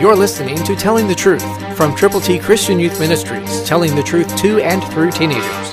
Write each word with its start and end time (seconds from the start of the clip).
You're 0.00 0.14
listening 0.14 0.62
to 0.62 0.76
Telling 0.76 1.08
the 1.08 1.14
Truth 1.16 1.76
from 1.76 1.92
Triple 1.96 2.20
T 2.20 2.38
Christian 2.38 2.78
Youth 2.78 3.00
Ministries, 3.00 3.64
telling 3.64 3.96
the 3.96 4.02
truth 4.04 4.36
to 4.36 4.60
and 4.60 4.80
through 4.92 5.10
teenagers. 5.10 5.72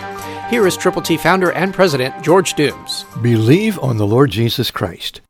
Here 0.50 0.66
is 0.66 0.76
Triple 0.76 1.04
T 1.04 1.16
founder 1.16 1.52
and 1.52 1.72
president 1.72 2.24
George 2.24 2.56
Dooms. 2.56 3.06
Believe 3.22 3.78
on 3.78 3.98
the 3.98 4.08
Lord 4.08 4.32
Jesus 4.32 4.72
Christ. 4.72 5.22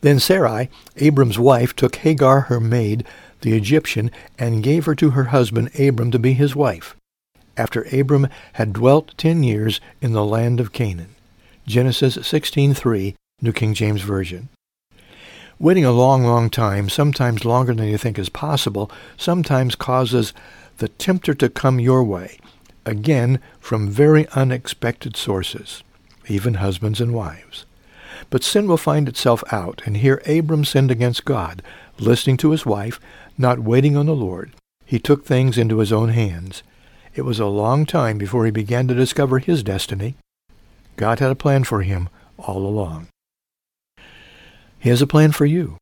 Then 0.00 0.18
Sarai, 0.18 0.68
Abram's 0.96 1.38
wife, 1.38 1.76
took 1.76 1.94
Hagar 1.94 2.40
her 2.40 2.58
maid, 2.58 3.06
the 3.42 3.52
Egyptian, 3.52 4.10
and 4.36 4.64
gave 4.64 4.84
her 4.86 4.96
to 4.96 5.10
her 5.10 5.24
husband 5.26 5.70
Abram 5.78 6.10
to 6.10 6.18
be 6.18 6.32
his 6.32 6.56
wife, 6.56 6.96
after 7.56 7.86
Abram 7.92 8.26
had 8.54 8.72
dwelt 8.72 9.16
ten 9.16 9.44
years 9.44 9.80
in 10.02 10.12
the 10.12 10.24
land 10.24 10.58
of 10.58 10.72
Canaan. 10.72 11.14
Genesis 11.68 12.16
16:3, 12.16 13.14
New 13.40 13.52
King 13.52 13.74
James 13.74 14.02
Version. 14.02 14.48
Waiting 15.62 15.84
a 15.84 15.92
long, 15.92 16.24
long 16.24 16.48
time, 16.48 16.88
sometimes 16.88 17.44
longer 17.44 17.74
than 17.74 17.86
you 17.86 17.98
think 17.98 18.18
is 18.18 18.30
possible, 18.30 18.90
sometimes 19.18 19.74
causes 19.74 20.32
the 20.78 20.88
tempter 20.88 21.34
to 21.34 21.50
come 21.50 21.78
your 21.78 22.02
way, 22.02 22.38
again 22.86 23.38
from 23.58 23.90
very 23.90 24.26
unexpected 24.28 25.18
sources, 25.18 25.82
even 26.28 26.54
husbands 26.54 26.98
and 26.98 27.12
wives. 27.12 27.66
But 28.30 28.42
sin 28.42 28.68
will 28.68 28.78
find 28.78 29.06
itself 29.06 29.44
out, 29.52 29.82
and 29.84 29.98
here 29.98 30.22
Abram 30.26 30.64
sinned 30.64 30.90
against 30.90 31.26
God, 31.26 31.62
listening 31.98 32.38
to 32.38 32.52
his 32.52 32.64
wife, 32.64 32.98
not 33.36 33.58
waiting 33.58 33.98
on 33.98 34.06
the 34.06 34.14
Lord. 34.14 34.52
He 34.86 34.98
took 34.98 35.26
things 35.26 35.58
into 35.58 35.80
his 35.80 35.92
own 35.92 36.08
hands. 36.08 36.62
It 37.14 37.26
was 37.26 37.38
a 37.38 37.44
long 37.44 37.84
time 37.84 38.16
before 38.16 38.46
he 38.46 38.50
began 38.50 38.88
to 38.88 38.94
discover 38.94 39.40
his 39.40 39.62
destiny. 39.62 40.16
God 40.96 41.18
had 41.18 41.30
a 41.30 41.34
plan 41.34 41.64
for 41.64 41.82
him 41.82 42.08
all 42.38 42.66
along. 42.66 43.08
He 44.80 44.88
has 44.88 45.02
a 45.02 45.06
plan 45.06 45.32
for 45.32 45.44
you. 45.44 45.76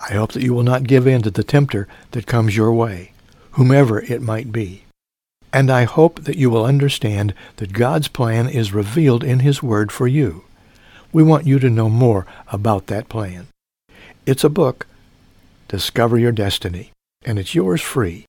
I 0.00 0.14
hope 0.14 0.32
that 0.32 0.42
you 0.42 0.54
will 0.54 0.62
not 0.62 0.84
give 0.84 1.06
in 1.06 1.22
to 1.22 1.30
the 1.30 1.44
tempter 1.44 1.86
that 2.12 2.26
comes 2.26 2.56
your 2.56 2.72
way, 2.72 3.12
whomever 3.52 4.00
it 4.00 4.22
might 4.22 4.50
be. 4.50 4.84
And 5.52 5.70
I 5.70 5.84
hope 5.84 6.24
that 6.24 6.36
you 6.36 6.48
will 6.50 6.64
understand 6.64 7.34
that 7.56 7.72
God's 7.72 8.08
plan 8.08 8.48
is 8.48 8.72
revealed 8.72 9.22
in 9.22 9.40
His 9.40 9.62
Word 9.62 9.92
for 9.92 10.06
you. 10.06 10.44
We 11.12 11.22
want 11.22 11.46
you 11.46 11.58
to 11.58 11.70
know 11.70 11.90
more 11.90 12.26
about 12.50 12.86
that 12.86 13.08
plan. 13.08 13.48
It's 14.24 14.44
a 14.44 14.50
book, 14.50 14.86
Discover 15.68 16.18
Your 16.18 16.32
Destiny, 16.32 16.92
and 17.24 17.38
it's 17.38 17.54
yours 17.54 17.82
free. 17.82 18.24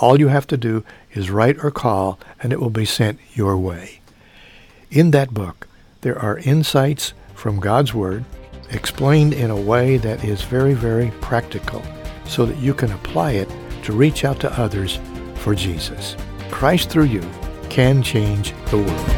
All 0.00 0.18
you 0.18 0.28
have 0.28 0.46
to 0.48 0.56
do 0.56 0.84
is 1.12 1.30
write 1.30 1.62
or 1.62 1.70
call, 1.70 2.18
and 2.42 2.52
it 2.52 2.60
will 2.60 2.70
be 2.70 2.84
sent 2.84 3.20
your 3.34 3.56
way. 3.56 4.00
In 4.90 5.10
that 5.12 5.34
book, 5.34 5.68
there 6.00 6.18
are 6.18 6.38
insights 6.38 7.12
from 7.34 7.60
God's 7.60 7.92
Word, 7.92 8.24
explained 8.72 9.34
in 9.34 9.50
a 9.50 9.60
way 9.60 9.96
that 9.98 10.24
is 10.24 10.42
very, 10.42 10.74
very 10.74 11.12
practical 11.20 11.82
so 12.26 12.44
that 12.46 12.58
you 12.58 12.74
can 12.74 12.90
apply 12.92 13.32
it 13.32 13.50
to 13.84 13.92
reach 13.92 14.24
out 14.24 14.40
to 14.40 14.60
others 14.60 14.98
for 15.36 15.54
Jesus. 15.54 16.16
Christ 16.50 16.90
through 16.90 17.04
you 17.04 17.22
can 17.68 18.02
change 18.02 18.52
the 18.70 18.78
world. 18.78 19.08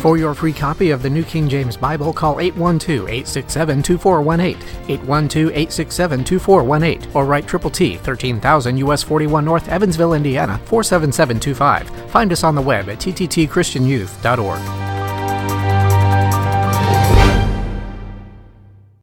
For 0.00 0.16
your 0.16 0.34
free 0.34 0.52
copy 0.52 0.90
of 0.90 1.00
the 1.00 1.10
New 1.10 1.22
King 1.22 1.48
James 1.48 1.76
Bible, 1.76 2.12
call 2.12 2.34
812-867-2418, 2.36 4.56
812-867-2418, 4.88 7.14
or 7.14 7.24
write 7.24 7.46
Triple 7.46 7.70
T, 7.70 7.98
13,000 7.98 8.78
US 8.78 9.04
41 9.04 9.44
North, 9.44 9.68
Evansville, 9.68 10.14
Indiana, 10.14 10.58
47725. 10.64 12.10
Find 12.10 12.32
us 12.32 12.42
on 12.42 12.56
the 12.56 12.62
web 12.62 12.88
at 12.88 12.98
tttchristianyouth.org. 12.98 14.91